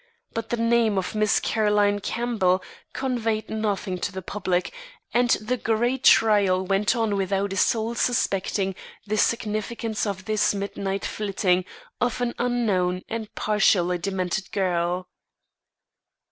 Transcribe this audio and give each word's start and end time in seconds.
But 0.33 0.49
the 0.49 0.57
name 0.57 0.97
of 0.97 1.13
Miss 1.13 1.39
Caroline 1.39 1.99
Campbell 1.99 2.63
conveyed 2.91 3.51
nothing 3.51 3.99
to 3.99 4.11
the 4.11 4.23
public, 4.23 4.73
and 5.13 5.29
the 5.39 5.57
great 5.57 6.03
trial 6.05 6.65
went 6.65 6.95
on 6.95 7.15
without 7.15 7.53
a 7.53 7.55
soul 7.55 7.93
suspecting 7.93 8.73
the 9.05 9.15
significance 9.17 10.07
of 10.07 10.25
this 10.25 10.55
midnight 10.55 11.05
flitting 11.05 11.65
of 12.01 12.19
an 12.19 12.33
unknown 12.39 13.03
and 13.09 13.35
partially 13.35 13.99
demented 13.99 14.51
girl. 14.51 15.07